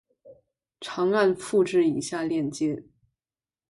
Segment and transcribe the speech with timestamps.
[0.79, 2.85] 长按复制以下链接